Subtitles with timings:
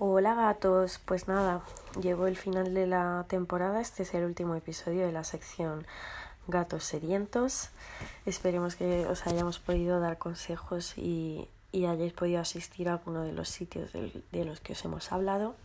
[0.00, 1.60] Hola gatos, pues nada,
[2.00, 5.88] llegó el final de la temporada, este es el último episodio de la sección
[6.46, 7.70] Gatos Sedientos.
[8.24, 13.48] Esperemos que os hayamos podido dar consejos y, hayáis podido asistir a alguno de los
[13.48, 15.56] sitios de los que os hemos hablado.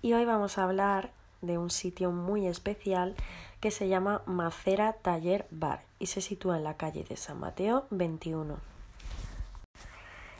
[0.00, 1.10] Y hoy vamos a hablar
[1.42, 3.14] de un sitio muy especial
[3.60, 7.86] que se llama Macera Taller Bar y se sitúa en la calle de San Mateo
[7.90, 8.75] 21.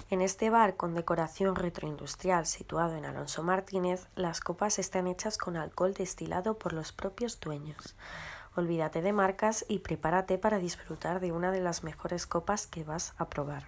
[0.09, 5.57] En este bar con decoración retroindustrial situado en Alonso Martínez, las copas están hechas con
[5.57, 7.97] alcohol destilado por los propios dueños.
[8.55, 13.15] Olvídate de marcas y prepárate para disfrutar de una de las mejores copas que vas
[13.19, 13.65] a probar,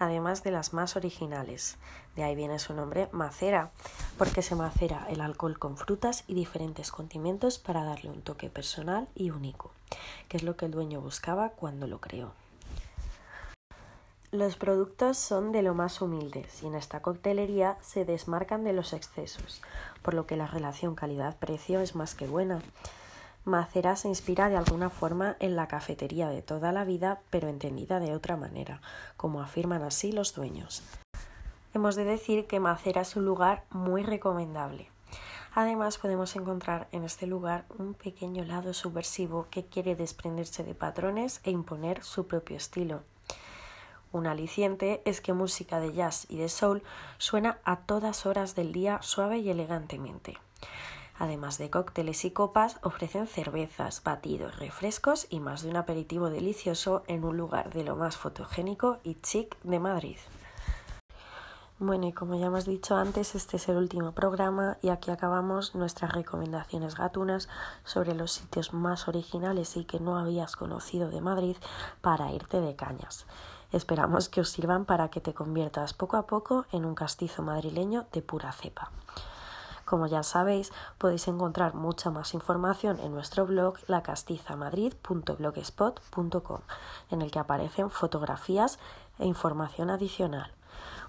[0.00, 1.76] además de las más originales.
[2.16, 3.70] De ahí viene su nombre macera,
[4.18, 9.06] porque se macera el alcohol con frutas y diferentes condimentos para darle un toque personal
[9.14, 9.70] y único,
[10.26, 12.32] que es lo que el dueño buscaba cuando lo creó.
[14.34, 18.92] Los productos son de lo más humildes y en esta coctelería se desmarcan de los
[18.92, 19.62] excesos,
[20.02, 22.60] por lo que la relación calidad-precio es más que buena.
[23.44, 28.00] Macera se inspira de alguna forma en la cafetería de toda la vida, pero entendida
[28.00, 28.80] de otra manera,
[29.16, 30.82] como afirman así los dueños.
[31.72, 34.90] Hemos de decir que Macera es un lugar muy recomendable.
[35.54, 41.40] Además podemos encontrar en este lugar un pequeño lado subversivo que quiere desprenderse de patrones
[41.44, 43.04] e imponer su propio estilo.
[44.14, 46.84] Un aliciente es que música de jazz y de soul
[47.18, 50.38] suena a todas horas del día suave y elegantemente.
[51.18, 57.02] Además de cócteles y copas, ofrecen cervezas, batidos, refrescos y más de un aperitivo delicioso
[57.08, 60.18] en un lugar de lo más fotogénico y chic de Madrid.
[61.80, 65.74] Bueno, y como ya hemos dicho antes, este es el último programa y aquí acabamos
[65.74, 67.48] nuestras recomendaciones gatunas
[67.82, 71.56] sobre los sitios más originales y que no habías conocido de Madrid
[72.00, 73.26] para irte de cañas.
[73.74, 78.06] Esperamos que os sirvan para que te conviertas poco a poco en un castizo madrileño
[78.12, 78.92] de pura cepa.
[79.84, 86.60] Como ya sabéis, podéis encontrar mucha más información en nuestro blog lacastizamadrid.blogspot.com,
[87.10, 88.78] en el que aparecen fotografías
[89.18, 90.52] e información adicional.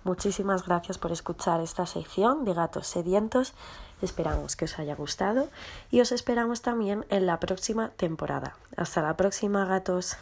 [0.04, 3.54] Muchísimas gracias por escuchar esta sección de Gatos Sedientos.
[4.02, 5.50] Esperamos que os haya gustado
[5.92, 8.56] y os esperamos también en la próxima temporada.
[8.76, 10.18] Hasta la próxima, gatos.